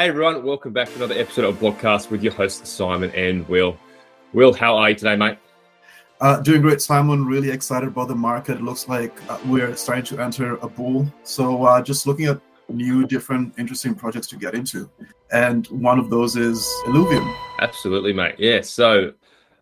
Hey 0.00 0.08
everyone, 0.08 0.42
welcome 0.44 0.72
back 0.72 0.88
to 0.88 0.94
another 0.94 1.14
episode 1.14 1.44
of 1.44 1.56
Blockcast 1.56 2.10
with 2.10 2.22
your 2.22 2.32
hosts 2.32 2.70
Simon 2.70 3.10
and 3.10 3.46
Will. 3.50 3.76
Will, 4.32 4.54
how 4.54 4.74
are 4.74 4.88
you 4.88 4.96
today, 4.96 5.14
mate? 5.14 5.36
Uh, 6.22 6.40
doing 6.40 6.62
great, 6.62 6.80
Simon. 6.80 7.26
Really 7.26 7.50
excited 7.50 7.88
about 7.88 8.08
the 8.08 8.14
market. 8.14 8.56
It 8.56 8.62
looks 8.62 8.88
like 8.88 9.12
uh, 9.30 9.38
we're 9.44 9.76
starting 9.76 10.04
to 10.04 10.18
enter 10.18 10.56
a 10.56 10.68
bull. 10.70 11.06
So 11.22 11.64
uh, 11.64 11.82
just 11.82 12.06
looking 12.06 12.24
at 12.28 12.40
new, 12.70 13.06
different, 13.06 13.52
interesting 13.58 13.94
projects 13.94 14.26
to 14.28 14.36
get 14.36 14.54
into. 14.54 14.88
And 15.32 15.66
one 15.66 15.98
of 15.98 16.08
those 16.08 16.34
is 16.34 16.66
Illuvium. 16.86 17.36
Absolutely, 17.58 18.14
mate. 18.14 18.36
Yeah. 18.38 18.62
So 18.62 19.12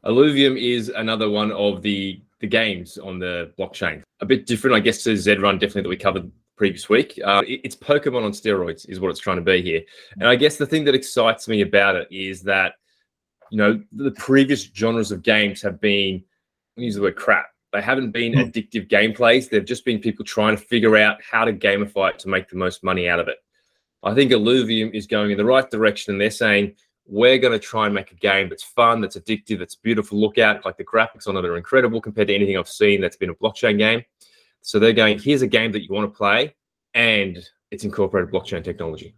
Illuvium 0.04 0.56
is 0.56 0.88
another 0.90 1.28
one 1.28 1.50
of 1.50 1.82
the 1.82 2.22
the 2.38 2.46
games 2.46 2.96
on 2.96 3.18
the 3.18 3.52
blockchain. 3.58 4.04
A 4.20 4.24
bit 4.24 4.46
different, 4.46 4.76
I 4.76 4.78
guess, 4.78 5.02
to 5.02 5.16
Zed 5.16 5.42
Run, 5.42 5.58
definitely 5.58 5.82
that 5.82 5.88
we 5.88 5.96
covered 5.96 6.30
previous 6.58 6.88
week. 6.88 7.18
Uh, 7.24 7.42
it's 7.46 7.76
Pokemon 7.76 8.24
on 8.24 8.32
steroids, 8.32 8.88
is 8.88 9.00
what 9.00 9.10
it's 9.10 9.20
trying 9.20 9.36
to 9.36 9.42
be 9.42 9.62
here. 9.62 9.80
And 10.14 10.28
I 10.28 10.36
guess 10.36 10.56
the 10.56 10.66
thing 10.66 10.84
that 10.84 10.94
excites 10.94 11.48
me 11.48 11.62
about 11.62 11.96
it 11.96 12.08
is 12.10 12.42
that, 12.42 12.74
you 13.50 13.56
know, 13.56 13.82
the 13.92 14.10
previous 14.10 14.64
genres 14.64 15.12
of 15.12 15.22
games 15.22 15.62
have 15.62 15.80
been, 15.80 16.22
I 16.76 16.82
use 16.82 16.96
the 16.96 17.02
word 17.02 17.16
crap. 17.16 17.46
They 17.72 17.80
haven't 17.80 18.10
been 18.10 18.32
mm. 18.32 18.50
addictive 18.50 18.88
gameplays. 18.88 19.48
They've 19.48 19.64
just 19.64 19.84
been 19.84 20.00
people 20.00 20.24
trying 20.24 20.56
to 20.56 20.62
figure 20.62 20.96
out 20.96 21.22
how 21.22 21.44
to 21.44 21.52
gamify 21.52 22.10
it 22.10 22.18
to 22.20 22.28
make 22.28 22.48
the 22.48 22.56
most 22.56 22.82
money 22.82 23.08
out 23.08 23.20
of 23.20 23.28
it. 23.28 23.38
I 24.02 24.14
think 24.14 24.32
Illuvium 24.32 24.94
is 24.94 25.06
going 25.06 25.30
in 25.30 25.38
the 25.38 25.44
right 25.44 25.68
direction, 25.70 26.12
and 26.12 26.20
they're 26.20 26.30
saying 26.30 26.74
we're 27.06 27.38
going 27.38 27.52
to 27.52 27.58
try 27.58 27.86
and 27.86 27.94
make 27.94 28.12
a 28.12 28.16
game 28.16 28.48
that's 28.48 28.62
fun, 28.62 29.00
that's 29.00 29.16
addictive, 29.16 29.58
that's 29.58 29.74
beautiful 29.74 30.20
look 30.20 30.38
at. 30.38 30.64
Like 30.64 30.76
the 30.76 30.84
graphics 30.84 31.26
on 31.26 31.36
it 31.36 31.44
are 31.44 31.56
incredible 31.56 32.00
compared 32.00 32.28
to 32.28 32.34
anything 32.34 32.56
I've 32.56 32.68
seen 32.68 33.00
that's 33.00 33.16
been 33.16 33.30
a 33.30 33.34
blockchain 33.34 33.78
game. 33.78 34.02
So 34.62 34.78
they're 34.78 34.92
going, 34.92 35.18
here's 35.18 35.42
a 35.42 35.46
game 35.46 35.72
that 35.72 35.82
you 35.82 35.94
want 35.94 36.12
to 36.12 36.16
play, 36.16 36.54
and 36.94 37.38
it's 37.70 37.84
incorporated 37.84 38.32
blockchain 38.32 38.62
technology. 38.64 39.14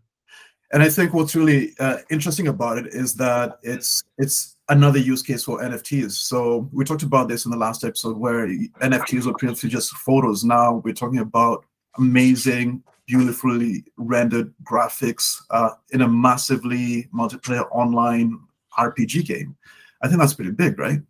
And 0.73 0.83
I 0.83 0.89
think 0.89 1.13
what's 1.13 1.35
really 1.35 1.75
uh, 1.81 1.99
interesting 2.11 2.47
about 2.47 2.79
it 2.79 2.87
is 2.89 3.15
that 3.15 3.59
it's 3.63 4.05
it's 4.19 4.57
another 4.69 5.01
use 5.01 5.21
case 5.21 5.43
for 5.43 5.61
NFTs. 5.61 6.13
So 6.13 6.69
we 6.73 6.85
talked 6.85 7.03
about 7.03 7.29
this 7.29 7.45
in 7.45 7.51
the 7.51 7.57
last 7.57 7.83
episode 7.83 8.17
where 8.17 8.47
NFTs 8.47 9.27
were 9.27 9.35
previously 9.35 9.69
just 9.69 9.91
photos. 9.93 10.45
Now 10.45 10.75
we're 10.85 10.95
talking 10.95 11.19
about 11.19 11.65
amazing, 11.99 12.85
beautifully 13.07 13.85
rendered 13.97 14.55
graphics 14.63 15.43
uh, 15.51 15.71
in 15.91 16.03
a 16.03 16.09
massively 16.09 17.09
multiplayer 17.13 17.67
online 17.73 18.39
RPG 18.79 19.27
game. 19.27 19.57
I 20.03 20.07
think 20.07 20.21
that's 20.21 20.35
pretty 20.35 20.53
big, 20.53 20.79
right? 20.79 21.01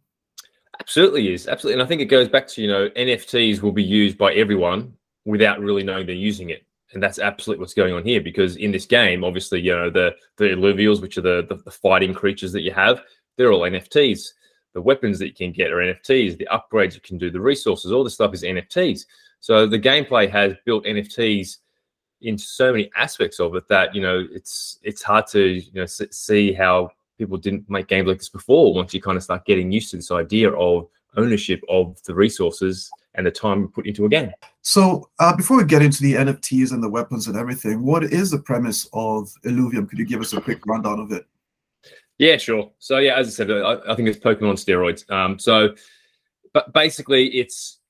Absolutely 0.80 1.32
is. 1.32 1.46
Absolutely. 1.46 1.74
And 1.74 1.82
I 1.82 1.86
think 1.86 2.00
it 2.00 2.06
goes 2.06 2.28
back 2.28 2.48
to, 2.48 2.62
you 2.62 2.68
know, 2.68 2.88
NFTs 2.90 3.60
will 3.60 3.70
be 3.70 3.84
used 3.84 4.16
by 4.16 4.32
everyone 4.32 4.94
without 5.26 5.60
really 5.60 5.82
knowing 5.82 6.06
they're 6.06 6.14
using 6.14 6.50
it. 6.50 6.64
And 6.92 7.02
that's 7.02 7.18
absolutely 7.18 7.60
what's 7.60 7.74
going 7.74 7.92
on 7.94 8.02
here 8.02 8.20
because 8.20 8.56
in 8.56 8.72
this 8.72 8.86
game, 8.86 9.22
obviously, 9.22 9.60
you 9.60 9.72
know, 9.72 9.90
the 9.90 10.12
the 10.38 10.46
illuvials, 10.46 11.00
which 11.00 11.18
are 11.18 11.22
the, 11.22 11.46
the, 11.48 11.56
the 11.56 11.70
fighting 11.70 12.14
creatures 12.14 12.50
that 12.52 12.62
you 12.62 12.72
have, 12.72 13.02
they're 13.36 13.52
all 13.52 13.60
NFTs. 13.60 14.30
The 14.72 14.80
weapons 14.80 15.18
that 15.18 15.26
you 15.28 15.34
can 15.34 15.52
get 15.52 15.70
are 15.70 15.76
NFTs. 15.76 16.38
The 16.38 16.48
upgrades 16.50 16.94
you 16.94 17.00
can 17.00 17.18
do, 17.18 17.30
the 17.30 17.40
resources, 17.40 17.92
all 17.92 18.02
this 18.02 18.14
stuff 18.14 18.34
is 18.34 18.42
NFTs. 18.42 19.04
So 19.40 19.66
the 19.66 19.78
gameplay 19.78 20.28
has 20.30 20.54
built 20.64 20.84
NFTs 20.84 21.58
into 22.22 22.42
so 22.42 22.72
many 22.72 22.90
aspects 22.96 23.38
of 23.38 23.54
it 23.54 23.68
that 23.68 23.94
you 23.94 24.02
know 24.02 24.26
it's 24.32 24.78
it's 24.82 25.02
hard 25.02 25.26
to 25.28 25.40
you 25.40 25.72
know 25.74 25.86
see 25.86 26.52
how 26.52 26.90
people 27.20 27.36
didn't 27.36 27.68
make 27.68 27.86
games 27.86 28.08
like 28.08 28.18
this 28.18 28.30
before 28.30 28.74
once 28.74 28.94
you 28.94 29.00
kind 29.00 29.16
of 29.16 29.22
start 29.22 29.44
getting 29.44 29.70
used 29.70 29.90
to 29.90 29.96
this 29.96 30.10
idea 30.10 30.50
of 30.52 30.88
ownership 31.16 31.60
of 31.68 32.02
the 32.04 32.14
resources 32.14 32.90
and 33.14 33.26
the 33.26 33.30
time 33.30 33.60
you 33.60 33.68
put 33.68 33.86
into 33.86 34.06
a 34.06 34.08
game. 34.08 34.30
So, 34.62 35.10
uh, 35.18 35.36
before 35.36 35.58
we 35.58 35.64
get 35.64 35.82
into 35.82 36.02
the 36.02 36.14
NFTs 36.14 36.72
and 36.72 36.82
the 36.82 36.88
weapons 36.88 37.26
and 37.26 37.36
everything, 37.36 37.84
what 37.84 38.04
is 38.04 38.30
the 38.30 38.38
premise 38.38 38.88
of 38.92 39.30
Illuvium? 39.44 39.88
Could 39.88 39.98
you 39.98 40.06
give 40.06 40.20
us 40.20 40.32
a 40.32 40.40
quick 40.40 40.64
rundown 40.66 41.00
of 41.00 41.12
it? 41.12 41.26
Yeah, 42.18 42.36
sure. 42.36 42.70
So, 42.78 42.98
yeah, 42.98 43.16
as 43.16 43.26
I 43.28 43.30
said, 43.30 43.50
I, 43.50 43.78
I 43.88 43.94
think 43.94 44.08
it's 44.08 44.18
Pokemon 44.18 44.54
steroids. 44.54 45.10
Um, 45.10 45.38
so, 45.38 45.74
but 46.54 46.72
basically, 46.72 47.26
it's 47.28 47.80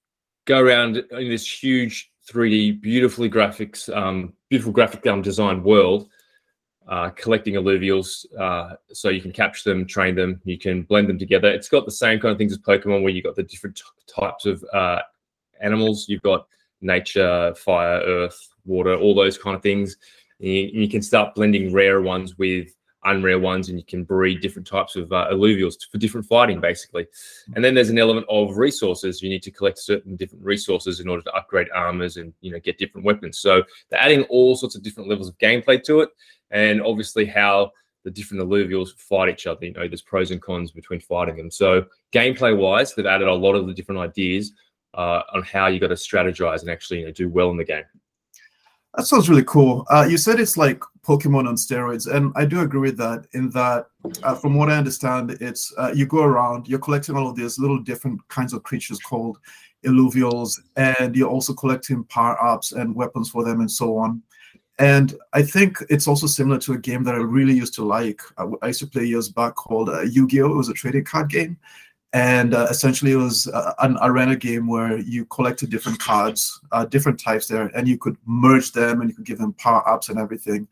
go 0.47 0.59
around 0.61 0.97
in 0.97 1.29
this 1.29 1.47
huge 1.63 2.11
3D, 2.31 2.81
beautifully 2.81 3.31
graphics, 3.31 3.95
um, 3.95 4.33
beautiful 4.49 4.73
graphic 4.73 5.07
um, 5.07 5.23
designed 5.23 5.63
world 5.63 6.09
uh, 6.89 7.11
collecting 7.11 7.55
illuvials 7.55 8.27
uh, 8.39 8.75
so 8.93 9.09
you 9.09 9.21
can 9.21 9.33
capture 9.33 9.71
them, 9.71 9.87
train 9.87 10.15
them, 10.15 10.41
you 10.45 10.59
can 10.59 10.83
blend 10.83 11.09
them 11.09 11.19
together. 11.19 11.49
It's 11.49 11.69
got 11.69 11.85
the 11.85 11.91
same 11.91 12.19
kind 12.19 12.33
of 12.33 12.39
things 12.39 12.53
as 12.53 12.59
Pokemon, 12.59 13.03
where 13.03 13.13
you've 13.13 13.25
got 13.25 13.37
the 13.37 13.43
different 13.43 13.77
t- 13.77 13.83
types 14.07 14.47
of 14.47 14.65
uh, 14.73 15.01
animals. 15.61 16.07
You've 16.09 16.23
got 16.23 16.47
nature, 16.81 17.55
fire, 17.55 18.01
earth, 18.01 18.49
water, 18.65 18.97
all 18.97 19.15
those 19.15 19.39
kind 19.39 19.55
of 19.55 19.63
things. 19.63 19.97
You, 20.39 20.71
you, 20.73 20.89
can 20.89 21.03
start 21.03 21.35
blending 21.35 21.73
rare 21.73 22.01
ones 22.01 22.39
with 22.39 22.75
unrare 23.05 23.41
ones, 23.41 23.69
and 23.69 23.79
you 23.79 23.85
can 23.85 24.05
breed 24.05 24.41
different 24.41 24.67
types 24.67 24.97
of 24.97 25.13
uh, 25.13 25.29
illuvials 25.33 25.75
for 25.91 25.99
different 25.99 26.27
fighting, 26.27 26.61
basically. 26.61 27.07
And 27.55 27.65
then 27.65 27.75
there's 27.75 27.91
an 27.91 27.99
element 27.99 28.27
of 28.29 28.57
resources. 28.57 29.23
You 29.23 29.31
need 29.31 29.43
to 29.45 29.51
collect 29.51 29.79
certain 29.79 30.17
different 30.17 30.45
resources 30.45 31.01
in 31.01 31.09
order 31.09 31.23
to 31.23 31.33
upgrade 31.33 31.69
armors 31.75 32.17
and 32.17 32.33
you 32.41 32.53
know 32.53 32.61
get 32.61 32.79
different 32.79 33.05
weapons. 33.05 33.39
So 33.39 33.63
they're 33.89 34.01
adding 34.01 34.25
all 34.25 34.57
sorts 34.57 34.77
of 34.77 34.83
different 34.83 35.09
levels 35.09 35.29
of 35.29 35.39
gameplay 35.39 35.83
to 35.85 36.01
it 36.01 36.11
and 36.51 36.83
obviously 36.83 37.27
how 37.27 37.73
the 38.05 38.11
different 38.11 38.43
illuvials 38.43 38.95
fight 38.97 39.29
each 39.29 39.47
other. 39.47 39.67
You 39.67 39.73
know, 39.73 39.87
there's 39.87 40.03
pros 40.03 40.31
and 40.31 40.41
cons 40.41 40.73
between 40.73 41.01
fighting 41.01 41.37
them. 41.37 41.51
So 41.51 41.87
gameplay 42.13 42.57
wise, 42.57 42.95
they've 42.95 43.07
added 43.07 43.29
a 43.29 43.35
lot 43.35 43.55
of 43.55 43.67
the 43.67 43.75
different 43.75 44.01
ideas 44.01 44.53
uh, 44.95 45.23
on 45.35 45.43
how 45.43 45.67
you 45.67 45.79
got 45.79 45.89
to 45.89 45.95
strategize 45.95 46.63
and 46.63 46.71
actually 46.71 47.01
you 47.01 47.07
know, 47.07 47.13
do 47.13 47.29
well 47.29 47.51
in 47.51 47.57
the 47.57 47.65
game. 47.65 47.85
That 48.97 49.07
sounds 49.07 49.29
really 49.29 49.45
cool. 49.45 49.87
Uh, 49.89 50.07
you 50.09 50.19
said 50.19 50.41
it's 50.41 50.57
like 50.57 50.81
Pokemon 51.03 51.49
on 51.49 51.55
steroids, 51.55 52.13
and 52.13 52.33
I 52.35 52.45
do 52.45 52.61
agree 52.61 52.81
with 52.81 52.97
that. 52.99 53.27
In 53.33 53.51
that, 53.51 53.87
uh, 54.23 54.35
from 54.35 54.55
what 54.57 54.69
I 54.69 54.77
understand, 54.77 55.31
it's 55.41 55.73
uh, 55.79 55.93
you 55.95 56.07
go 56.07 56.23
around, 56.25 56.67
you're 56.67 56.81
collecting 56.81 57.17
all 57.17 57.29
of 57.29 57.37
these 57.37 57.59
little 57.59 57.79
different 57.79 58.27
kinds 58.29 58.53
of 58.53 58.65
creatures 58.65 58.99
called 58.99 59.39
illuvials, 59.85 60.61
and 60.77 61.15
you're 61.15 61.29
also 61.29 61.55
collecting 61.55 62.05
power 62.05 62.43
ups 62.43 62.73
and 62.73 62.95
weapons 62.95 63.31
for 63.31 63.45
them, 63.45 63.61
and 63.61 63.71
so 63.71 63.97
on. 63.97 64.23
And 64.81 65.15
I 65.35 65.43
think 65.43 65.79
it's 65.89 66.09
also 66.09 66.27
similar 66.27 66.59
to 66.61 66.73
a 66.73 66.79
game 66.79 67.05
that 67.05 67.15
I 67.15 67.19
really 67.19 67.55
used 67.55 67.75
to 67.75 67.85
like. 67.85 68.21
I, 68.39 68.47
I 68.63 68.69
used 68.69 68.81
to 68.81 68.87
play 68.87 69.05
years 69.05 69.29
back 69.29 69.55
called 69.55 69.89
uh, 69.89 70.03
Yu 70.03 70.27
Gi 70.27 70.43
Oh! 70.43 70.53
It 70.53 70.57
was 70.57 70.69
a 70.69 70.75
trading 70.75 71.05
card 71.05 71.29
game. 71.31 71.59
And 72.13 72.55
uh, 72.55 72.67
essentially, 72.71 73.13
it 73.13 73.17
was 73.17 73.47
uh, 73.47 73.73
an 73.79 73.97
arena 74.03 74.35
game 74.35 74.67
where 74.67 74.99
you 74.99 75.25
collected 75.27 75.71
different 75.71 76.01
cards, 76.01 76.61
uh, 76.73 76.85
different 76.85 77.21
types 77.21 77.47
there, 77.47 77.67
and 77.69 77.87
you 77.87 77.99
could 77.99 78.17
merge 78.27 78.73
them 78.73 79.01
and 79.01 79.11
you 79.11 79.17
could 79.17 79.27
give 79.27 79.39
them 79.39 79.53
power 79.55 79.89
ups 79.89 80.09
and 80.09 80.19
everything. 80.19 80.67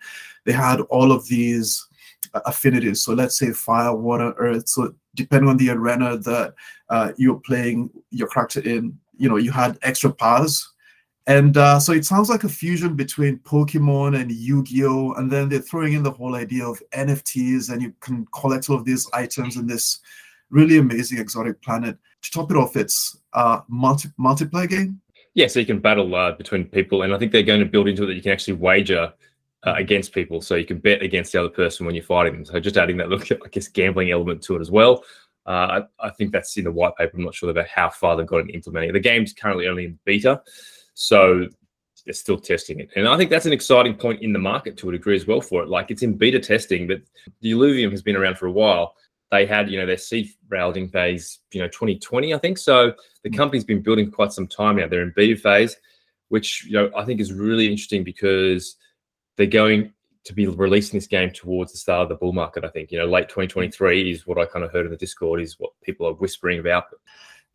They 0.44 0.52
had 0.52 0.80
all 0.82 1.12
of 1.12 1.28
these 1.28 1.86
uh, 2.34 2.40
affinities. 2.46 3.02
So 3.02 3.12
let's 3.12 3.38
say 3.38 3.52
fire, 3.52 3.94
water, 3.94 4.34
earth. 4.38 4.68
So 4.68 4.94
depending 5.14 5.48
on 5.48 5.58
the 5.58 5.70
arena 5.70 6.18
that 6.18 6.54
uh, 6.88 7.12
you're 7.16 7.40
playing 7.40 7.90
your 8.10 8.28
character 8.28 8.60
in, 8.60 8.98
you 9.16 9.28
know, 9.28 9.36
you 9.36 9.52
had 9.52 9.78
extra 9.82 10.12
powers 10.12 10.72
and 11.28 11.58
uh, 11.58 11.78
so 11.78 11.92
it 11.92 12.06
sounds 12.06 12.30
like 12.30 12.44
a 12.44 12.48
fusion 12.48 12.96
between 12.96 13.38
Pokemon 13.40 14.18
and 14.18 14.32
Yu 14.32 14.64
Gi 14.64 14.84
Oh! 14.86 15.12
And 15.12 15.30
then 15.30 15.50
they're 15.50 15.60
throwing 15.60 15.92
in 15.92 16.02
the 16.02 16.10
whole 16.10 16.34
idea 16.34 16.64
of 16.64 16.82
NFTs, 16.92 17.70
and 17.70 17.82
you 17.82 17.92
can 18.00 18.26
collect 18.32 18.70
all 18.70 18.76
of 18.76 18.86
these 18.86 19.06
items 19.12 19.58
in 19.58 19.66
this 19.66 20.00
really 20.50 20.78
amazing 20.78 21.18
exotic 21.18 21.60
planet. 21.62 21.96
To 22.22 22.30
top 22.30 22.50
it 22.50 22.56
off, 22.56 22.76
it's 22.76 23.16
a 23.32 23.62
multi- 23.68 24.10
multiplayer 24.18 24.68
game. 24.68 25.00
Yeah, 25.34 25.46
so 25.46 25.60
you 25.60 25.66
can 25.66 25.78
battle 25.78 26.14
uh, 26.14 26.32
between 26.32 26.64
people. 26.64 27.02
And 27.02 27.14
I 27.14 27.18
think 27.18 27.32
they're 27.32 27.42
going 27.42 27.60
to 27.60 27.66
build 27.66 27.88
into 27.88 28.04
it 28.04 28.06
that 28.06 28.14
you 28.14 28.22
can 28.22 28.32
actually 28.32 28.54
wager 28.54 29.12
uh, 29.66 29.74
against 29.76 30.12
people. 30.12 30.40
So 30.40 30.56
you 30.56 30.64
can 30.64 30.78
bet 30.78 31.02
against 31.02 31.32
the 31.32 31.40
other 31.40 31.48
person 31.48 31.86
when 31.86 31.94
you're 31.94 32.04
fighting 32.04 32.32
them. 32.32 32.44
So 32.44 32.58
just 32.60 32.76
adding 32.76 32.96
that, 32.96 33.08
look, 33.08 33.30
I 33.32 33.48
guess, 33.50 33.68
gambling 33.68 34.10
element 34.10 34.42
to 34.44 34.56
it 34.56 34.60
as 34.60 34.70
well. 34.70 35.04
Uh, 35.46 35.80
I, 36.00 36.08
I, 36.08 36.10
think 36.10 36.32
that's 36.32 36.56
in 36.58 36.64
the 36.64 36.72
white 36.72 36.94
paper. 36.96 37.16
I'm 37.16 37.24
not 37.24 37.34
sure 37.34 37.48
about 37.48 37.68
how 37.68 37.88
far 37.88 38.16
they've 38.16 38.26
got 38.26 38.40
in 38.40 38.50
implementing 38.50 38.90
it. 38.90 38.92
The 38.92 39.00
game's 39.00 39.32
currently 39.32 39.66
only 39.66 39.86
in 39.86 39.98
beta. 40.04 40.42
So 40.92 41.46
they're 42.04 42.12
still 42.12 42.38
testing 42.38 42.80
it. 42.80 42.90
And 42.96 43.08
I 43.08 43.16
think 43.16 43.30
that's 43.30 43.46
an 43.46 43.52
exciting 43.52 43.94
point 43.94 44.22
in 44.22 44.32
the 44.32 44.38
market 44.38 44.76
to 44.78 44.88
a 44.88 44.92
degree 44.92 45.16
as 45.16 45.26
well 45.26 45.40
for 45.40 45.62
it. 45.62 45.68
Like 45.68 45.90
it's 45.90 46.02
in 46.02 46.14
beta 46.14 46.38
testing, 46.38 46.86
but 46.86 47.00
the 47.40 47.52
Illuvium 47.52 47.90
has 47.90 48.02
been 48.02 48.16
around 48.16 48.36
for 48.36 48.46
a 48.46 48.52
while. 48.52 48.94
They 49.30 49.46
had, 49.46 49.70
you 49.70 49.78
know, 49.78 49.86
their 49.86 49.98
seed 49.98 50.30
rounding 50.48 50.88
phase, 50.88 51.40
you 51.52 51.60
know, 51.60 51.68
2020, 51.68 52.32
I 52.32 52.38
think. 52.38 52.58
So 52.58 52.92
the 53.22 53.28
hmm. 53.28 53.36
company's 53.36 53.64
been 53.64 53.82
building 53.82 54.10
quite 54.10 54.32
some 54.32 54.46
time 54.46 54.76
now. 54.76 54.88
They're 54.88 55.02
in 55.02 55.12
beta 55.14 55.36
phase, 55.36 55.76
which, 56.28 56.64
you 56.64 56.72
know, 56.72 56.90
I 56.96 57.04
think 57.04 57.20
is 57.20 57.32
really 57.32 57.66
interesting 57.66 58.04
because 58.04 58.76
they're 59.36 59.46
going 59.46 59.92
to 60.24 60.34
be 60.34 60.46
releasing 60.46 60.98
this 60.98 61.06
game 61.06 61.30
towards 61.30 61.72
the 61.72 61.78
start 61.78 62.02
of 62.02 62.08
the 62.08 62.14
bull 62.16 62.32
market. 62.32 62.64
I 62.64 62.68
think, 62.68 62.90
you 62.90 62.98
know, 62.98 63.06
late 63.06 63.28
2023 63.28 64.10
is 64.10 64.26
what 64.26 64.38
I 64.38 64.46
kind 64.46 64.64
of 64.64 64.72
heard 64.72 64.86
in 64.86 64.90
the 64.90 64.96
Discord 64.96 65.40
is 65.40 65.56
what 65.58 65.70
people 65.82 66.06
are 66.06 66.14
whispering 66.14 66.58
about 66.58 66.84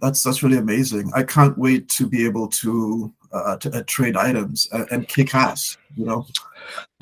that's 0.03 0.21
that's 0.21 0.43
really 0.43 0.57
amazing. 0.57 1.11
I 1.15 1.23
can't 1.23 1.57
wait 1.57 1.89
to 1.89 2.05
be 2.05 2.25
able 2.25 2.49
to, 2.49 3.13
uh, 3.33 3.57
to 3.57 3.71
uh, 3.71 3.83
trade 3.87 4.15
items 4.15 4.67
and, 4.71 4.87
and, 4.91 5.07
kick 5.07 5.33
ass. 5.33 5.77
You 5.95 6.05
know, 6.05 6.27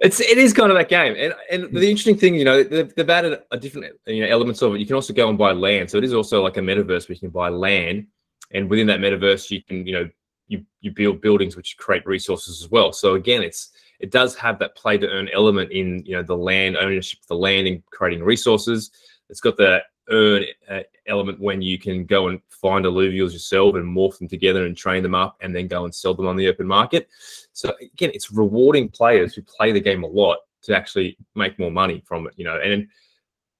it's 0.00 0.20
it 0.20 0.38
is 0.38 0.52
kind 0.52 0.70
of 0.70 0.76
that 0.76 0.88
game, 0.88 1.14
and 1.18 1.34
and 1.50 1.74
the 1.74 1.88
interesting 1.88 2.16
thing, 2.16 2.34
you 2.34 2.44
know, 2.44 2.62
they've, 2.62 2.94
they've 2.94 3.10
added 3.10 3.40
a 3.50 3.58
different 3.58 3.94
you 4.06 4.22
know 4.22 4.28
elements 4.28 4.62
of 4.62 4.74
it. 4.74 4.80
You 4.80 4.86
can 4.86 4.94
also 4.94 5.12
go 5.12 5.28
and 5.28 5.38
buy 5.38 5.52
land, 5.52 5.90
so 5.90 5.98
it 5.98 6.04
is 6.04 6.12
also 6.12 6.42
like 6.42 6.56
a 6.56 6.60
metaverse 6.60 7.08
where 7.08 7.14
you 7.14 7.20
can 7.20 7.30
buy 7.30 7.48
land, 7.48 8.06
and 8.52 8.68
within 8.68 8.86
that 8.88 9.00
metaverse, 9.00 9.50
you 9.50 9.62
can 9.62 9.86
you 9.86 9.92
know 9.94 10.08
you 10.48 10.64
you 10.80 10.92
build 10.92 11.20
buildings 11.20 11.56
which 11.56 11.76
create 11.78 12.06
resources 12.06 12.62
as 12.62 12.70
well. 12.70 12.92
So 12.92 13.14
again, 13.14 13.42
it's 13.42 13.70
it 13.98 14.10
does 14.10 14.36
have 14.36 14.58
that 14.58 14.76
play 14.76 14.98
to 14.98 15.08
earn 15.08 15.28
element 15.32 15.72
in 15.72 16.04
you 16.04 16.16
know 16.16 16.22
the 16.22 16.36
land 16.36 16.76
ownership 16.76 17.20
the 17.28 17.34
land 17.34 17.66
and 17.66 17.84
creating 17.86 18.22
resources. 18.22 18.90
It's 19.28 19.40
got 19.40 19.56
the 19.56 19.80
earn 20.10 20.44
uh, 20.70 20.80
element 21.06 21.40
when 21.40 21.62
you 21.62 21.78
can 21.78 22.04
go 22.04 22.28
and 22.28 22.40
find 22.48 22.84
illuvials 22.84 23.32
yourself 23.32 23.74
and 23.74 23.84
morph 23.84 24.18
them 24.18 24.28
together 24.28 24.66
and 24.66 24.76
train 24.76 25.02
them 25.02 25.14
up 25.14 25.36
and 25.40 25.54
then 25.54 25.68
go 25.68 25.84
and 25.84 25.94
sell 25.94 26.14
them 26.14 26.26
on 26.26 26.36
the 26.36 26.48
open 26.48 26.66
market. 26.66 27.08
So 27.52 27.74
again, 27.80 28.10
it's 28.14 28.32
rewarding 28.32 28.88
players 28.88 29.34
who 29.34 29.42
play 29.42 29.72
the 29.72 29.80
game 29.80 30.04
a 30.04 30.08
lot 30.08 30.38
to 30.62 30.76
actually 30.76 31.16
make 31.34 31.58
more 31.58 31.70
money 31.70 32.02
from 32.06 32.26
it, 32.26 32.34
you 32.36 32.44
know. 32.44 32.58
And 32.58 32.88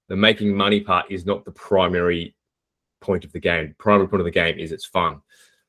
the 0.07 0.15
making 0.15 0.55
money 0.55 0.81
part 0.81 1.11
is 1.11 1.25
not 1.25 1.45
the 1.45 1.51
primary 1.51 2.35
point 3.01 3.25
of 3.25 3.31
the 3.31 3.39
game. 3.39 3.75
primary 3.77 4.07
point 4.07 4.21
of 4.21 4.25
the 4.25 4.31
game 4.31 4.57
is 4.57 4.71
it's 4.71 4.85
fun. 4.85 5.21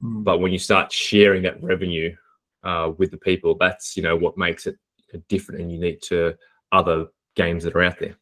Mm. 0.02 0.24
But 0.24 0.40
when 0.40 0.52
you 0.52 0.58
start 0.58 0.92
sharing 0.92 1.42
that 1.42 1.62
revenue 1.62 2.14
uh, 2.62 2.92
with 2.96 3.10
the 3.10 3.16
people, 3.16 3.56
that's 3.58 3.96
you 3.96 4.02
know 4.02 4.16
what 4.16 4.38
makes 4.38 4.66
it 4.66 4.76
different 5.28 5.60
and 5.60 5.72
unique 5.72 6.00
to 6.02 6.36
other 6.72 7.06
games 7.34 7.64
that 7.64 7.74
are 7.74 7.82
out 7.82 7.98
there. 7.98 8.16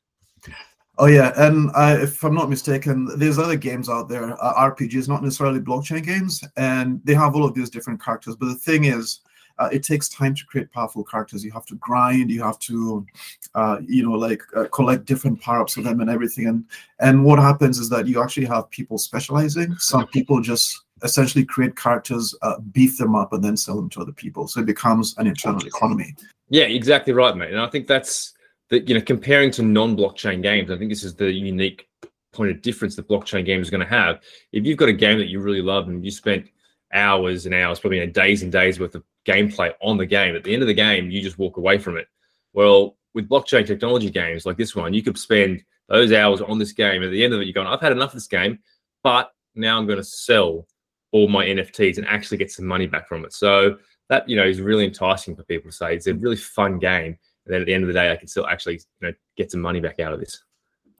Oh 0.98 1.06
yeah, 1.06 1.32
and 1.36 1.70
uh, 1.74 1.98
if 2.00 2.24
I'm 2.24 2.34
not 2.34 2.48
mistaken, 2.48 3.08
there's 3.18 3.38
other 3.38 3.56
games 3.56 3.88
out 3.90 4.08
there, 4.08 4.32
uh, 4.42 4.70
RPGs, 4.70 5.08
not 5.08 5.22
necessarily 5.22 5.60
blockchain 5.60 6.04
games, 6.04 6.42
and 6.56 7.00
they 7.04 7.12
have 7.12 7.34
all 7.34 7.44
of 7.44 7.52
these 7.54 7.68
different 7.68 8.02
characters. 8.02 8.34
But 8.34 8.46
the 8.46 8.54
thing 8.54 8.84
is, 8.84 9.20
uh, 9.58 9.68
it 9.72 9.82
takes 9.82 10.08
time 10.08 10.34
to 10.34 10.44
create 10.46 10.72
powerful 10.72 11.04
characters. 11.04 11.44
You 11.44 11.52
have 11.52 11.66
to 11.66 11.74
grind, 11.76 12.30
you 12.30 12.42
have 12.42 12.58
to, 12.60 13.06
uh, 13.54 13.78
you 13.86 14.08
know, 14.08 14.16
like 14.16 14.42
uh, 14.54 14.66
collect 14.72 15.04
different 15.04 15.40
power 15.40 15.60
ups 15.60 15.76
of 15.76 15.84
them 15.84 16.00
and 16.00 16.08
everything. 16.08 16.46
And 16.46 16.64
and 16.98 17.24
what 17.24 17.38
happens 17.38 17.78
is 17.78 17.90
that 17.90 18.06
you 18.06 18.22
actually 18.22 18.46
have 18.46 18.70
people 18.70 18.96
specializing. 18.96 19.76
Some 19.76 20.06
people 20.08 20.40
just 20.40 20.82
essentially 21.02 21.44
create 21.44 21.76
characters, 21.76 22.34
uh, 22.40 22.58
beef 22.72 22.96
them 22.96 23.14
up, 23.14 23.34
and 23.34 23.44
then 23.44 23.56
sell 23.56 23.76
them 23.76 23.90
to 23.90 24.00
other 24.00 24.12
people. 24.12 24.48
So 24.48 24.60
it 24.60 24.66
becomes 24.66 25.16
an 25.18 25.26
internal 25.26 25.66
economy. 25.66 26.14
Yeah, 26.48 26.64
exactly 26.64 27.12
right, 27.12 27.36
mate. 27.36 27.50
And 27.50 27.60
I 27.60 27.66
think 27.66 27.86
that's 27.86 28.32
that 28.70 28.88
you 28.88 28.94
know 28.94 29.00
comparing 29.00 29.50
to 29.50 29.62
non-blockchain 29.62 30.42
games 30.42 30.70
i 30.70 30.76
think 30.76 30.90
this 30.90 31.04
is 31.04 31.14
the 31.14 31.30
unique 31.30 31.88
point 32.36 32.50
of 32.50 32.62
difference 32.62 32.94
the 32.94 33.02
blockchain 33.02 33.44
game 33.44 33.60
is 33.60 33.70
going 33.70 33.80
to 33.80 33.88
have. 33.88 34.20
If 34.52 34.64
you've 34.64 34.78
got 34.78 34.90
a 34.90 34.92
game 34.92 35.18
that 35.18 35.28
you 35.28 35.40
really 35.40 35.62
love 35.62 35.88
and 35.88 36.04
you 36.04 36.10
spent 36.10 36.48
hours 36.92 37.46
and 37.46 37.54
hours 37.54 37.80
probably 37.80 37.98
you 37.98 38.06
know, 38.06 38.12
days 38.12 38.42
and 38.42 38.52
days 38.52 38.78
worth 38.78 38.94
of 38.94 39.02
gameplay 39.26 39.72
on 39.82 39.96
the 39.96 40.06
game 40.06 40.36
at 40.36 40.44
the 40.44 40.52
end 40.52 40.62
of 40.62 40.68
the 40.68 40.74
game 40.74 41.10
you 41.10 41.20
just 41.20 41.38
walk 41.38 41.56
away 41.56 41.78
from 41.78 41.96
it. 41.96 42.06
Well 42.52 42.96
with 43.14 43.28
blockchain 43.28 43.66
technology 43.66 44.10
games 44.10 44.46
like 44.46 44.58
this 44.58 44.76
one 44.76 44.94
you 44.94 45.02
could 45.02 45.18
spend 45.18 45.64
those 45.88 46.12
hours 46.12 46.40
on 46.42 46.58
this 46.58 46.72
game. 46.72 47.02
At 47.02 47.10
the 47.10 47.24
end 47.24 47.32
of 47.34 47.40
it 47.40 47.46
you're 47.46 47.54
going 47.54 47.66
i've 47.66 47.80
had 47.80 47.92
enough 47.92 48.10
of 48.10 48.14
this 48.14 48.28
game 48.28 48.58
but 49.02 49.32
now 49.54 49.78
i'm 49.78 49.86
going 49.86 49.98
to 49.98 50.04
sell 50.04 50.66
all 51.12 51.28
my 51.28 51.46
nfts 51.46 51.96
and 51.96 52.06
actually 52.06 52.36
get 52.36 52.52
some 52.52 52.66
money 52.66 52.86
back 52.86 53.08
from 53.08 53.24
it. 53.24 53.32
So 53.32 53.78
that 54.08 54.28
you 54.28 54.36
know 54.36 54.44
is 54.44 54.60
really 54.60 54.84
enticing 54.84 55.34
for 55.34 55.42
people 55.44 55.70
to 55.70 55.76
say 55.76 55.96
it's 55.96 56.06
a 56.06 56.14
really 56.14 56.36
fun 56.36 56.78
game 56.78 57.18
and 57.46 57.54
then 57.54 57.60
at 57.60 57.66
the 57.66 57.74
end 57.74 57.84
of 57.84 57.88
the 57.88 57.94
day, 57.94 58.10
I 58.10 58.16
can 58.16 58.28
still 58.28 58.46
actually 58.46 58.74
you 59.00 59.08
know 59.08 59.12
get 59.36 59.50
some 59.50 59.60
money 59.60 59.80
back 59.80 60.00
out 60.00 60.12
of 60.12 60.20
this. 60.20 60.42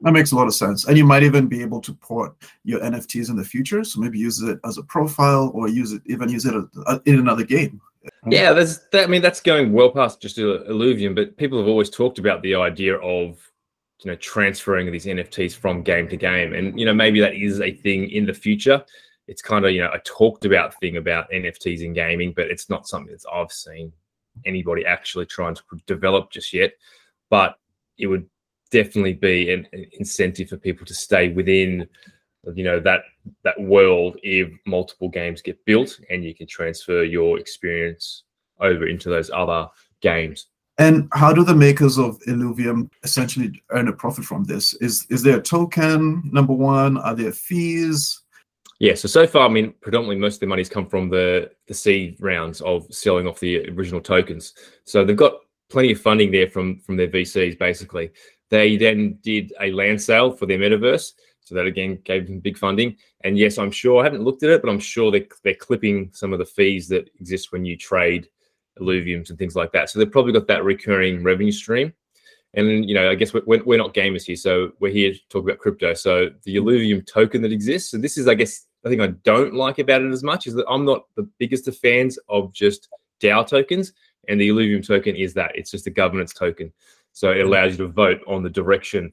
That 0.01 0.11
makes 0.11 0.31
a 0.31 0.35
lot 0.35 0.47
of 0.47 0.53
sense. 0.53 0.87
And 0.87 0.97
you 0.97 1.05
might 1.05 1.23
even 1.23 1.47
be 1.47 1.61
able 1.61 1.81
to 1.81 1.93
port 1.93 2.35
your 2.63 2.79
NFTs 2.81 3.29
in 3.29 3.35
the 3.35 3.43
future. 3.43 3.83
So 3.83 3.99
maybe 3.99 4.19
use 4.19 4.41
it 4.41 4.59
as 4.63 4.77
a 4.77 4.83
profile 4.83 5.51
or 5.55 5.67
use 5.67 5.91
it 5.91 6.03
even 6.05 6.29
use 6.29 6.45
it 6.45 6.53
uh, 6.85 6.99
in 7.05 7.19
another 7.19 7.43
game. 7.43 7.81
Yeah, 8.25 8.53
there's 8.53 8.79
that, 8.91 9.03
I 9.03 9.07
mean 9.07 9.21
that's 9.21 9.41
going 9.41 9.73
well 9.73 9.91
past 9.91 10.21
just 10.21 10.37
Illuvium, 10.37 11.15
but 11.15 11.35
people 11.37 11.57
have 11.57 11.67
always 11.67 11.89
talked 11.89 12.19
about 12.19 12.41
the 12.41 12.55
idea 12.55 12.95
of 12.97 13.39
you 14.03 14.11
know 14.11 14.15
transferring 14.17 14.91
these 14.91 15.05
NFTs 15.05 15.55
from 15.55 15.81
game 15.81 16.07
to 16.09 16.17
game. 16.17 16.53
And 16.53 16.79
you 16.79 16.85
know, 16.85 16.93
maybe 16.93 17.19
that 17.19 17.35
is 17.35 17.59
a 17.59 17.71
thing 17.71 18.09
in 18.09 18.25
the 18.25 18.33
future. 18.33 18.83
It's 19.27 19.41
kind 19.41 19.65
of, 19.65 19.71
you 19.71 19.81
know, 19.81 19.91
a 19.91 19.99
talked 19.99 20.45
about 20.45 20.79
thing 20.79 20.95
about 20.95 21.29
NFTs 21.31 21.81
in 21.81 21.91
gaming, 21.91 22.31
but 22.33 22.47
it's 22.47 22.69
not 22.69 22.87
something 22.87 23.11
that 23.11 23.25
I've 23.29 23.51
seen 23.51 23.91
anybody 24.45 24.85
actually 24.85 25.25
trying 25.25 25.55
to 25.55 25.61
develop 25.85 26.31
just 26.31 26.53
yet. 26.53 26.73
But 27.29 27.57
it 27.97 28.07
would 28.07 28.29
definitely 28.71 29.13
be 29.13 29.51
an, 29.51 29.67
an 29.73 29.85
incentive 29.93 30.49
for 30.49 30.57
people 30.57 30.85
to 30.85 30.93
stay 30.93 31.29
within 31.29 31.87
you 32.55 32.63
know 32.63 32.79
that 32.79 33.01
that 33.43 33.59
world 33.59 34.17
if 34.23 34.49
multiple 34.65 35.09
games 35.09 35.41
get 35.41 35.63
built 35.65 35.99
and 36.09 36.23
you 36.23 36.33
can 36.33 36.47
transfer 36.47 37.03
your 37.03 37.39
experience 37.39 38.23
over 38.59 38.87
into 38.87 39.09
those 39.09 39.29
other 39.31 39.67
games. 40.01 40.47
And 40.79 41.09
how 41.13 41.33
do 41.33 41.43
the 41.43 41.55
makers 41.55 41.97
of 41.97 42.19
illuvium 42.27 42.89
essentially 43.03 43.63
earn 43.71 43.87
a 43.87 43.93
profit 43.93 44.25
from 44.25 44.43
this? 44.43 44.73
Is 44.75 45.05
is 45.09 45.23
there 45.23 45.37
a 45.37 45.41
token 45.41 46.21
number 46.31 46.53
one? 46.53 46.97
Are 46.97 47.15
there 47.15 47.31
fees 47.31 48.21
yeah, 48.79 48.93
so 48.93 49.07
so 49.07 49.25
far, 49.25 49.47
I 49.47 49.51
mean, 49.51 49.73
predominantly 49.81 50.17
most 50.17 50.35
of 50.35 50.39
the 50.41 50.47
money's 50.47 50.69
come 50.69 50.87
from 50.87 51.09
the 51.09 51.49
the 51.67 51.73
seed 51.73 52.17
rounds 52.19 52.61
of 52.61 52.85
selling 52.93 53.27
off 53.27 53.39
the 53.39 53.67
original 53.69 54.01
tokens. 54.01 54.53
So 54.83 55.03
they've 55.03 55.15
got 55.15 55.39
plenty 55.69 55.91
of 55.91 55.99
funding 55.99 56.31
there 56.31 56.49
from 56.49 56.79
from 56.79 56.95
their 56.95 57.07
VCs. 57.07 57.57
Basically, 57.57 58.11
they 58.49 58.77
then 58.77 59.17
did 59.23 59.51
a 59.59 59.71
land 59.71 60.01
sale 60.01 60.31
for 60.31 60.45
their 60.45 60.59
metaverse, 60.59 61.13
so 61.39 61.55
that 61.55 61.65
again 61.65 61.99
gave 62.03 62.27
them 62.27 62.39
big 62.39 62.57
funding. 62.57 62.95
And 63.23 63.37
yes, 63.37 63.57
I'm 63.57 63.71
sure 63.71 63.99
I 63.99 64.03
haven't 64.03 64.23
looked 64.23 64.43
at 64.43 64.51
it, 64.51 64.61
but 64.61 64.69
I'm 64.69 64.79
sure 64.79 65.11
they 65.11 65.27
they're 65.43 65.55
clipping 65.55 66.11
some 66.13 66.31
of 66.31 66.39
the 66.39 66.45
fees 66.45 66.87
that 66.89 67.09
exist 67.19 67.51
when 67.51 67.65
you 67.65 67.77
trade 67.77 68.29
illuviums 68.79 69.31
and 69.31 69.39
things 69.39 69.55
like 69.55 69.71
that. 69.71 69.89
So 69.89 69.97
they've 69.97 70.11
probably 70.11 70.33
got 70.33 70.47
that 70.47 70.63
recurring 70.63 71.23
revenue 71.23 71.51
stream. 71.51 71.93
And 72.53 72.87
you 72.87 72.95
know, 72.95 73.09
I 73.09 73.15
guess 73.15 73.33
we're, 73.33 73.63
we're 73.63 73.77
not 73.77 73.93
gamers 73.93 74.23
here, 74.23 74.35
so 74.35 74.71
we're 74.79 74.91
here 74.91 75.13
to 75.13 75.19
talk 75.29 75.43
about 75.43 75.57
crypto. 75.57 75.93
So 75.93 76.29
the 76.43 76.55
Illuvium 76.55 77.05
token 77.05 77.41
that 77.41 77.51
exists, 77.51 77.93
and 77.93 78.03
this 78.03 78.17
is, 78.17 78.27
I 78.27 78.35
guess, 78.35 78.66
I 78.87 78.89
think 78.89 79.01
I 79.01 79.07
don't 79.23 79.53
like 79.53 79.79
about 79.79 80.01
it 80.01 80.11
as 80.11 80.23
much 80.23 80.47
is 80.47 80.53
that 80.55 80.67
I'm 80.69 80.85
not 80.85 81.05
the 81.15 81.29
biggest 81.37 81.67
of 81.67 81.77
fans 81.77 82.17
of 82.29 82.53
just 82.53 82.89
DAO 83.21 83.47
tokens, 83.47 83.93
and 84.27 84.39
the 84.39 84.49
Illuvium 84.49 84.85
token 84.85 85.15
is 85.15 85.33
that 85.35 85.55
it's 85.55 85.71
just 85.71 85.87
a 85.87 85.91
governance 85.91 86.33
token, 86.33 86.71
so 87.13 87.31
it 87.31 87.45
allows 87.45 87.71
you 87.73 87.77
to 87.79 87.87
vote 87.87 88.21
on 88.27 88.43
the 88.43 88.49
direction 88.49 89.11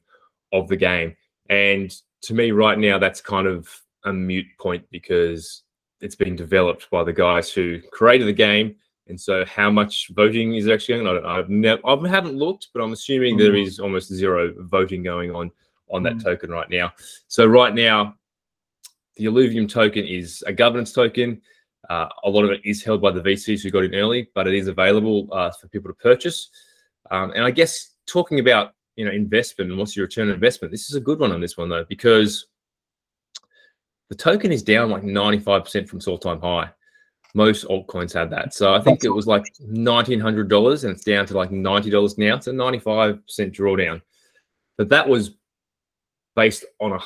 of 0.53 0.67
the 0.67 0.77
game. 0.77 1.15
And 1.49 1.93
to 2.23 2.33
me, 2.33 2.51
right 2.51 2.77
now, 2.77 2.97
that's 2.97 3.21
kind 3.21 3.47
of 3.47 3.69
a 4.03 4.13
mute 4.13 4.47
point 4.59 4.85
because 4.91 5.63
it's 6.01 6.15
been 6.15 6.35
developed 6.35 6.89
by 6.89 7.03
the 7.03 7.13
guys 7.13 7.51
who 7.51 7.81
created 7.91 8.27
the 8.27 8.33
game 8.33 8.75
and 9.07 9.19
so, 9.19 9.45
how 9.45 9.69
much 9.69 10.09
voting 10.09 10.55
is 10.55 10.67
actually 10.67 11.03
going 11.03 11.07
on? 11.07 11.25
I've 11.25 11.49
never, 11.49 11.81
I 11.85 12.07
haven't 12.07 12.35
looked, 12.35 12.69
but 12.73 12.81
I'm 12.81 12.93
assuming 12.93 13.35
mm. 13.35 13.39
there 13.39 13.55
is 13.55 13.79
almost 13.79 14.11
zero 14.11 14.53
voting 14.57 15.03
going 15.03 15.33
on 15.33 15.51
on 15.91 16.01
that 16.03 16.15
mm. 16.15 16.23
token 16.23 16.49
right 16.49 16.69
now. 16.69 16.91
So, 17.27 17.45
right 17.45 17.73
now, 17.73 18.15
the 19.15 19.25
Illuvium 19.25 19.69
token 19.69 20.05
is 20.05 20.43
a 20.47 20.53
governance 20.53 20.91
token. 20.91 21.41
Uh, 21.89 22.07
a 22.23 22.29
lot 22.29 22.43
of 22.43 22.51
it 22.51 22.61
is 22.63 22.83
held 22.83 23.01
by 23.01 23.11
the 23.11 23.21
VCs 23.21 23.61
who 23.61 23.69
got 23.69 23.83
in 23.83 23.95
early, 23.95 24.29
but 24.33 24.47
it 24.47 24.55
is 24.55 24.67
available 24.67 25.27
uh, 25.31 25.51
for 25.51 25.67
people 25.67 25.89
to 25.89 25.95
purchase. 25.95 26.49
Um, 27.11 27.31
and 27.31 27.43
I 27.43 27.51
guess 27.51 27.91
talking 28.07 28.39
about 28.39 28.73
you 28.95 29.05
know 29.05 29.11
investment 29.11 29.69
and 29.69 29.79
what's 29.79 29.95
your 29.95 30.05
return 30.05 30.29
on 30.29 30.33
investment, 30.33 30.71
this 30.71 30.89
is 30.89 30.95
a 30.95 31.01
good 31.01 31.19
one 31.19 31.31
on 31.31 31.41
this 31.41 31.57
one 31.57 31.69
though 31.69 31.85
because 31.87 32.47
the 34.09 34.15
token 34.15 34.51
is 34.51 34.63
down 34.63 34.91
like 34.91 35.01
95% 35.01 35.87
from 35.89 35.97
its 35.97 36.07
all-time 36.07 36.39
high 36.39 36.69
most 37.35 37.65
altcoins 37.65 38.13
had 38.13 38.29
that. 38.29 38.53
So 38.53 38.73
I 38.73 38.79
think 38.79 39.03
it 39.03 39.09
was 39.09 39.27
like 39.27 39.43
nineteen 39.59 40.21
hundred 40.21 40.47
dollars, 40.47 40.85
and 40.85 40.93
it's 40.93 41.03
down 41.03 41.25
to 41.27 41.37
like 41.37 41.51
ninety 41.51 41.89
dollars 41.89 42.17
now. 42.17 42.37
It's 42.37 42.47
a 42.47 42.53
ninety-five 42.53 43.23
percent 43.27 43.53
drawdown, 43.53 44.01
but 44.77 44.89
that 44.89 45.07
was 45.07 45.31
based 46.35 46.63
on 46.79 46.93
a, 46.93 46.99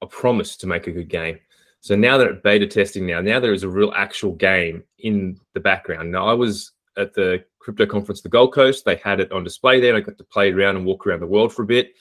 a 0.00 0.06
promise 0.06 0.56
to 0.58 0.66
make 0.66 0.86
a 0.86 0.92
good 0.92 1.10
game. 1.10 1.38
So 1.86 1.94
now 1.94 2.18
they're 2.18 2.32
at 2.32 2.42
beta 2.42 2.66
testing 2.66 3.06
now, 3.06 3.20
now 3.20 3.38
there 3.38 3.52
is 3.52 3.62
a 3.62 3.68
real 3.68 3.92
actual 3.94 4.32
game 4.32 4.82
in 4.98 5.38
the 5.54 5.60
background. 5.60 6.10
Now 6.10 6.26
I 6.26 6.32
was 6.32 6.72
at 6.96 7.14
the 7.14 7.44
crypto 7.60 7.86
conference, 7.86 8.22
the 8.22 8.28
Gold 8.28 8.52
Coast. 8.52 8.84
They 8.84 8.96
had 8.96 9.20
it 9.20 9.30
on 9.30 9.44
display 9.44 9.78
there. 9.78 9.94
I 9.94 10.00
got 10.00 10.18
to 10.18 10.24
play 10.24 10.50
around 10.50 10.74
and 10.74 10.84
walk 10.84 11.06
around 11.06 11.20
the 11.20 11.28
world 11.28 11.54
for 11.54 11.62
a 11.62 11.66
bit. 11.66 11.92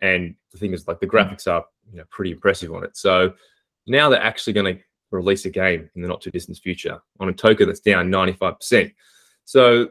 And 0.00 0.34
the 0.50 0.56
thing 0.56 0.72
is, 0.72 0.88
like 0.88 0.98
the 0.98 1.06
graphics 1.06 1.46
are 1.46 1.62
you 1.92 1.98
know 1.98 2.04
pretty 2.08 2.30
impressive 2.30 2.72
on 2.72 2.84
it. 2.84 2.96
So 2.96 3.34
now 3.86 4.08
they're 4.08 4.22
actually 4.22 4.54
going 4.54 4.76
to 4.76 4.82
release 5.10 5.44
a 5.44 5.50
game 5.50 5.90
in 5.94 6.00
the 6.00 6.08
not 6.08 6.22
too 6.22 6.30
distant 6.30 6.56
future 6.56 6.98
on 7.20 7.28
a 7.28 7.32
token 7.34 7.66
that's 7.66 7.80
down 7.80 8.08
95%. 8.08 8.94
So 9.44 9.90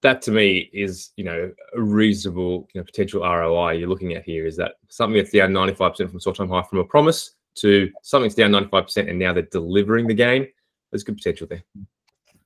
that 0.00 0.22
to 0.22 0.30
me 0.30 0.70
is, 0.72 1.10
you 1.16 1.24
know, 1.24 1.52
a 1.76 1.82
reasonable 1.82 2.66
you 2.72 2.80
know, 2.80 2.84
potential 2.86 3.20
ROI 3.20 3.72
you're 3.72 3.90
looking 3.90 4.14
at 4.14 4.24
here 4.24 4.46
is 4.46 4.56
that 4.56 4.76
something 4.88 5.18
that's 5.18 5.32
down 5.32 5.50
95% 5.50 6.10
from 6.10 6.18
short 6.18 6.36
time 6.36 6.48
high 6.48 6.62
from 6.62 6.78
a 6.78 6.84
promise 6.84 7.34
to 7.56 7.90
something's 8.02 8.34
down 8.34 8.50
95% 8.50 9.08
and 9.08 9.18
now 9.18 9.32
they're 9.32 9.42
delivering 9.42 10.06
the 10.06 10.14
game. 10.14 10.46
There's 10.90 11.04
good 11.04 11.16
potential 11.16 11.46
there. 11.48 11.62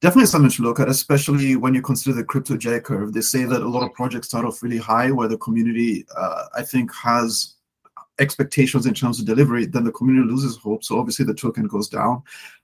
Definitely 0.01 0.27
something 0.27 0.51
to 0.51 0.63
look 0.63 0.81
at, 0.81 0.89
especially 0.89 1.57
when 1.57 1.75
you 1.75 1.81
consider 1.81 2.15
the 2.15 2.25
crypto 2.25 2.57
J 2.57 2.81
curve. 2.81 3.13
They 3.13 3.23
say 3.23 3.45
that 3.45 3.63
a 3.63 3.69
lot 3.69 3.85
of 3.85 3.95
projects 3.95 4.29
start 4.29 4.45
off 4.45 4.63
really 4.63 4.79
high, 4.79 5.11
where 5.11 5.29
the 5.29 5.39
community, 5.39 6.05
uh, 6.17 6.45
I 6.55 6.63
think, 6.63 6.95
has 6.95 7.55
expectations 8.19 8.87
in 8.87 8.95
terms 8.95 9.19
of 9.19 9.27
delivery, 9.27 9.67
then 9.67 9.85
the 9.85 9.93
community 9.93 10.29
loses 10.31 10.57
hope. 10.57 10.85
So 10.85 10.99
obviously 10.99 11.25
the 11.25 11.35
token 11.35 11.67
goes 11.67 11.89
down. 11.89 12.23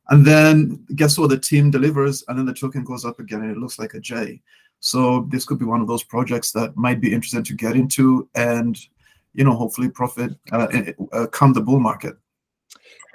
And 0.08 0.24
then 0.24 0.84
guess 0.94 1.18
what? 1.18 1.30
The 1.30 1.38
team 1.38 1.70
delivers 1.70 2.24
and 2.28 2.38
then 2.38 2.46
the 2.46 2.54
token 2.54 2.84
goes 2.84 3.04
up 3.04 3.20
again 3.20 3.42
and 3.42 3.50
it 3.50 3.58
looks 3.58 3.78
like 3.78 3.94
a 3.94 4.00
J. 4.00 4.40
So 4.80 5.26
this 5.30 5.44
could 5.44 5.58
be 5.58 5.64
one 5.64 5.80
of 5.80 5.86
those 5.86 6.02
projects 6.02 6.52
that 6.52 6.76
might 6.76 7.00
be 7.00 7.12
interesting 7.12 7.44
to 7.44 7.54
get 7.54 7.76
into 7.76 8.28
and, 8.34 8.78
you 9.34 9.44
know, 9.44 9.54
hopefully 9.54 9.88
profit 9.88 10.32
uh, 10.52 10.68
uh, 11.12 11.26
come 11.26 11.52
the 11.52 11.60
bull 11.60 11.80
market. 11.80 12.16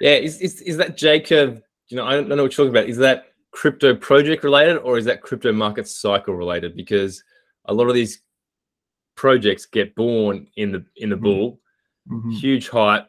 Yeah, 0.00 0.14
is, 0.14 0.40
is, 0.40 0.60
is 0.62 0.76
that 0.76 0.96
Jacob? 0.96 1.62
you 1.88 1.96
know, 1.96 2.04
I 2.04 2.12
don't 2.12 2.28
know 2.28 2.36
what 2.36 2.56
you're 2.56 2.66
talking 2.66 2.70
about. 2.76 2.88
Is 2.88 2.96
that 2.98 3.32
crypto 3.52 3.94
project 3.94 4.44
related 4.44 4.76
or 4.78 4.98
is 4.98 5.04
that 5.06 5.22
crypto 5.22 5.52
market 5.52 5.86
cycle 5.88 6.34
related? 6.34 6.76
Because 6.76 7.22
a 7.66 7.72
lot 7.74 7.88
of 7.88 7.94
these 7.94 8.22
projects 9.14 9.66
get 9.66 9.94
born 9.94 10.48
in 10.56 10.72
the 10.72 10.84
in 10.96 11.08
the 11.10 11.16
Mhm. 11.16 11.22
bull, 11.22 11.60
Mhm. 12.10 12.32
huge 12.38 12.68
hype, 12.68 13.08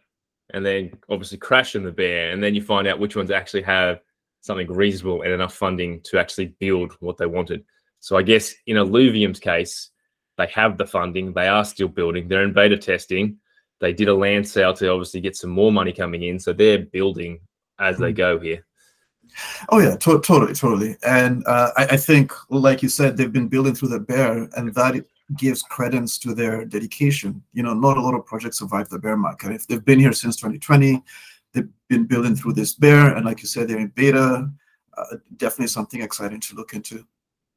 and 0.51 0.65
then 0.65 0.91
obviously 1.09 1.37
crash 1.37 1.75
in 1.75 1.83
the 1.83 1.91
bear, 1.91 2.31
and 2.31 2.41
then 2.41 2.55
you 2.55 2.61
find 2.61 2.87
out 2.87 2.99
which 2.99 3.15
ones 3.15 3.31
actually 3.31 3.63
have 3.63 3.99
something 4.41 4.71
reasonable 4.71 5.23
and 5.23 5.33
enough 5.33 5.55
funding 5.55 5.99
to 6.01 6.17
actually 6.17 6.55
build 6.59 6.93
what 7.01 7.17
they 7.17 7.25
wanted. 7.25 7.65
So 7.99 8.15
I 8.15 8.21
guess 8.21 8.53
in 8.67 8.77
Illuvium's 8.77 9.39
case, 9.39 9.89
they 10.37 10.47
have 10.47 10.77
the 10.77 10.85
funding, 10.85 11.33
they 11.33 11.47
are 11.47 11.65
still 11.65 11.87
building, 11.89 12.27
they're 12.27 12.43
in 12.43 12.53
beta 12.53 12.77
testing. 12.77 13.39
They 13.79 13.93
did 13.93 14.07
a 14.07 14.13
land 14.15 14.47
sale 14.47 14.73
to 14.73 14.89
obviously 14.89 15.21
get 15.21 15.35
some 15.35 15.51
more 15.51 15.71
money 15.71 15.93
coming 15.93 16.23
in, 16.23 16.39
so 16.39 16.53
they're 16.53 16.79
building 16.85 17.39
as 17.79 17.97
they 17.97 18.11
Mhm. 18.11 18.17
go 18.17 18.39
here. 18.39 18.65
Oh 19.69 19.79
yeah, 19.79 19.95
to- 19.97 20.19
totally, 20.21 20.53
totally. 20.53 20.95
And 21.05 21.45
uh, 21.45 21.71
I, 21.77 21.83
I 21.91 21.97
think, 21.97 22.31
like 22.49 22.81
you 22.81 22.89
said, 22.89 23.17
they've 23.17 23.31
been 23.31 23.47
building 23.49 23.75
through 23.75 23.89
the 23.89 23.99
bear, 23.99 24.49
and 24.55 24.73
that 24.73 25.05
gives 25.37 25.61
credence 25.61 26.17
to 26.19 26.33
their 26.33 26.65
dedication. 26.65 27.43
You 27.53 27.63
know, 27.63 27.73
not 27.73 27.97
a 27.97 28.01
lot 28.01 28.15
of 28.15 28.25
projects 28.25 28.59
survive 28.59 28.89
the 28.89 28.97
bear 28.97 29.17
market. 29.17 29.51
If 29.51 29.67
they've 29.67 29.83
been 29.83 29.99
here 29.99 30.13
since 30.13 30.37
2020, 30.37 31.03
they've 31.53 31.67
been 31.89 32.05
building 32.05 32.35
through 32.35 32.53
this 32.53 32.73
bear, 32.73 33.15
and 33.15 33.25
like 33.25 33.41
you 33.41 33.47
said, 33.47 33.67
they're 33.67 33.79
in 33.79 33.89
beta. 33.89 34.49
Uh, 34.97 35.17
definitely 35.35 35.67
something 35.67 36.01
exciting 36.01 36.39
to 36.39 36.55
look 36.55 36.73
into. 36.73 37.05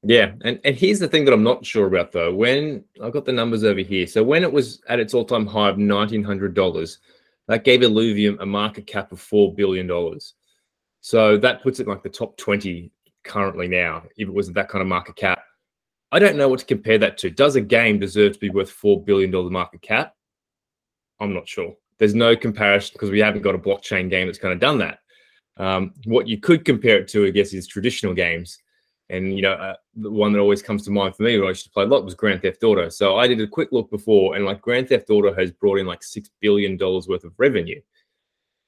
Yeah, 0.03 0.33
and 0.43 0.59
and 0.65 0.75
here's 0.77 0.99
the 0.99 1.09
thing 1.09 1.27
that 1.27 1.35
I'm 1.35 1.43
not 1.43 1.65
sure 1.65 1.87
about 1.87 2.13
though. 2.13 2.35
When 2.35 2.85
I've 3.03 3.13
got 3.13 3.27
the 3.27 3.33
numbers 3.33 3.65
over 3.65 3.81
here, 3.81 4.07
so 4.07 4.23
when 4.23 4.43
it 4.43 4.53
was 4.53 4.81
at 4.89 4.99
its 4.99 5.13
all-time 5.13 5.47
high 5.47 5.69
of 5.69 5.77
nineteen 5.77 6.25
hundred 6.25 6.55
dollars, 6.55 6.99
that 7.49 7.65
gave 7.65 7.81
Illuvium 7.81 8.39
a 8.41 8.47
market 8.47 8.87
cap 8.87 9.13
of 9.13 9.21
four 9.21 9.55
billion 9.55 9.87
dollars. 9.87 10.35
So 11.03 11.37
that 11.39 11.63
puts 11.63 11.81
it 11.81 11.89
like 11.89 12.03
the 12.03 12.09
top 12.09 12.37
twenty 12.39 12.93
currently 13.25 13.69
now. 13.69 14.05
If 14.17 14.29
it 14.29 14.35
was 14.35 14.51
that 14.53 14.71
kind 14.71 14.81
of 14.81 14.89
market 14.89 15.17
cap, 15.17 15.43
I 16.13 16.19
don't 16.19 16.37
know 16.37 16.49
what 16.49 16.61
to 16.61 16.67
compare 16.67 16.99
that 16.99 17.19
to. 17.19 17.31
Does 17.31 17.57
a 17.57 17.61
game 17.61 17.99
deserve 17.99 18.33
to 18.33 18.39
be 18.39 18.51
worth 18.51 18.71
four 18.71 19.05
billion 19.05 19.31
dollar 19.31 19.51
market 19.51 19.83
cap? 19.83 20.15
I'm 21.21 21.35
not 21.35 21.47
sure. 21.47 21.77
There's 21.99 22.15
no 22.15 22.35
comparison 22.35 22.95
because 22.95 23.11
we 23.11 23.21
haven't 23.21 23.43
got 23.43 23.55
a 23.55 23.59
blockchain 23.59 24.09
game 24.09 24.29
that's 24.29 24.39
kind 24.39 24.55
of 24.55 24.61
done 24.61 24.79
that. 24.79 25.01
Um, 25.59 25.93
what 26.07 26.27
you 26.27 26.39
could 26.39 26.65
compare 26.65 26.99
it 26.99 27.09
to, 27.09 27.27
I 27.27 27.31
guess, 27.31 27.53
is 27.53 27.67
traditional 27.67 28.15
games. 28.15 28.59
And 29.11 29.37
you 29.37 29.43
know, 29.43 29.53
uh, 29.53 29.77
the 29.95 30.11
one 30.11 30.33
that 30.33 30.39
always 30.39 30.63
comes 30.63 30.85
to 30.85 30.91
mind 30.91 31.17
for 31.17 31.25
me, 31.25 31.37
when 31.37 31.47
I 31.47 31.51
used 31.51 31.65
to 31.65 31.71
play 31.71 31.85
a 31.85 31.87
lot, 31.87 32.05
was 32.05 32.15
Grand 32.15 32.43
Theft 32.43 32.63
Auto. 32.63 32.89
So 32.89 33.17
I 33.17 33.27
did 33.27 33.41
a 33.41 33.47
quick 33.47 33.71
look 33.73 33.91
before, 33.91 34.37
and 34.37 34.45
like 34.45 34.61
Grand 34.61 34.89
Theft 34.89 35.11
Auto 35.11 35.35
has 35.35 35.51
brought 35.51 35.79
in 35.79 35.87
like 35.87 36.03
six 36.03 36.31
billion 36.41 36.77
dollars 36.77 37.09
worth 37.09 37.25
of 37.25 37.33
revenue. 37.37 37.81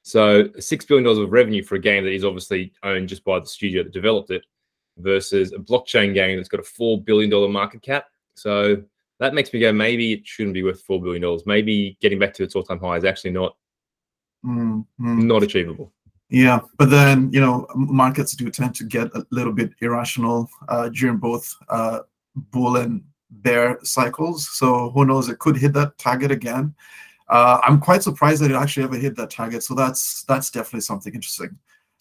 So 0.02 0.48
six 0.58 0.84
billion 0.84 1.04
dollars 1.04 1.20
of 1.20 1.32
revenue 1.32 1.62
for 1.62 1.76
a 1.76 1.80
game 1.80 2.04
that 2.04 2.12
is 2.12 2.24
obviously 2.24 2.72
owned 2.82 3.08
just 3.08 3.24
by 3.24 3.38
the 3.38 3.46
studio 3.46 3.82
that 3.82 3.92
developed 3.92 4.30
it, 4.30 4.44
versus 4.98 5.52
a 5.52 5.58
blockchain 5.58 6.12
game 6.14 6.36
that's 6.36 6.48
got 6.48 6.60
a 6.60 6.64
four 6.64 7.00
billion 7.00 7.30
dollar 7.30 7.48
market 7.48 7.82
cap. 7.82 8.06
So 8.34 8.82
that 9.20 9.34
makes 9.34 9.52
me 9.52 9.60
go, 9.60 9.72
maybe 9.72 10.12
it 10.12 10.26
shouldn't 10.26 10.54
be 10.54 10.62
worth 10.62 10.82
four 10.82 11.00
billion 11.00 11.22
dollars. 11.22 11.44
Maybe 11.46 11.96
getting 12.00 12.18
back 12.18 12.34
to 12.34 12.42
its 12.42 12.56
all-time 12.56 12.80
high 12.80 12.96
is 12.96 13.04
actually 13.04 13.30
not 13.30 13.56
Mm, 14.44 14.84
mm. 15.00 15.22
not 15.22 15.44
achievable. 15.44 15.92
Yeah, 16.32 16.60
but 16.78 16.88
then 16.88 17.30
you 17.30 17.42
know 17.42 17.66
markets 17.74 18.34
do 18.34 18.50
tend 18.50 18.74
to 18.76 18.84
get 18.84 19.14
a 19.14 19.26
little 19.30 19.52
bit 19.52 19.72
irrational 19.80 20.48
uh, 20.68 20.88
during 20.88 21.18
both 21.18 21.54
uh, 21.68 22.00
bull 22.34 22.76
and 22.78 23.04
bear 23.30 23.78
cycles. 23.82 24.48
So 24.56 24.90
who 24.90 25.04
knows? 25.04 25.28
It 25.28 25.38
could 25.38 25.58
hit 25.58 25.74
that 25.74 25.98
target 25.98 26.30
again. 26.30 26.74
Uh, 27.28 27.60
I'm 27.62 27.78
quite 27.78 28.02
surprised 28.02 28.40
that 28.42 28.50
it 28.50 28.54
actually 28.54 28.84
ever 28.84 28.96
hit 28.96 29.14
that 29.16 29.28
target. 29.28 29.62
So 29.62 29.74
that's 29.74 30.24
that's 30.24 30.50
definitely 30.50 30.80
something 30.80 31.14
interesting. 31.14 31.58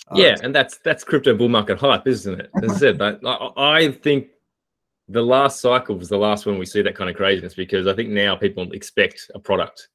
Uh, 0.09 0.15
yeah, 0.15 0.37
and 0.41 0.55
that's 0.55 0.77
that's 0.77 1.03
crypto 1.03 1.35
bull 1.35 1.49
market 1.49 1.77
hype, 1.77 2.07
isn't 2.07 2.39
it? 2.39 2.49
As 2.63 2.71
I 2.71 2.75
said, 2.77 3.01
I, 3.01 3.17
I 3.25 3.77
I 3.79 3.91
think 3.91 4.29
the 5.09 5.21
last 5.21 5.59
cycle 5.59 5.97
was 5.97 6.07
the 6.07 6.17
last 6.17 6.45
one 6.45 6.57
we 6.57 6.65
see 6.65 6.81
that 6.81 6.95
kind 6.95 7.09
of 7.09 7.17
craziness 7.17 7.53
because 7.53 7.85
I 7.85 7.93
think 7.93 8.09
now 8.09 8.37
people 8.37 8.71
expect 8.71 9.29
a 9.35 9.39
product 9.39 9.89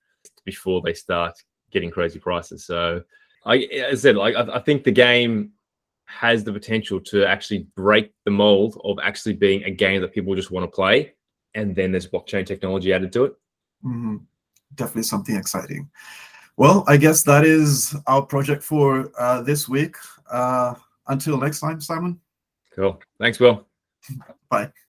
before 0.45 0.83
they 0.83 0.93
start 0.93 1.43
getting 1.71 1.91
crazy 1.91 2.19
prices. 2.19 2.67
So, 2.67 3.03
I 3.47 3.59
as 3.59 4.01
I 4.01 4.03
said, 4.09 4.17
like 4.17 4.35
I, 4.35 4.57
I 4.57 4.61
think 4.61 4.85
the 4.85 4.93
game 4.93 5.53
has 6.05 6.45
the 6.45 6.53
potential 6.53 7.01
to 7.01 7.25
actually 7.27 7.67
break 7.75 8.13
the 8.25 8.31
mold 8.31 8.81
of 8.85 8.99
actually 9.03 9.35
being 9.35 9.65
a 9.65 9.71
game 9.71 10.01
that 10.03 10.13
people 10.13 10.35
just 10.35 10.51
want 10.51 10.65
to 10.65 10.75
play, 10.75 11.15
and 11.55 11.75
then 11.75 11.93
there's 11.93 12.07
blockchain 12.09 12.45
technology 12.45 12.93
added 12.93 13.13
to 13.13 13.25
it. 13.25 13.35
mhm. 13.85 14.21
Definitely 14.75 15.05
something 15.05 15.37
exciting. 15.37 15.89
Well, 16.57 16.85
I 16.89 16.97
guess 16.97 17.23
that 17.23 17.45
is 17.45 17.95
our 18.07 18.23
project 18.23 18.63
for 18.63 19.11
uh, 19.19 19.43
this 19.43 19.69
week. 19.69 19.97
Uh, 20.31 20.75
until 21.07 21.39
next 21.39 21.61
time, 21.61 21.81
Simon. 21.81 22.21
Cool. 22.75 23.01
Thanks, 23.19 23.39
Will. 23.39 23.67
Bye. 24.51 24.73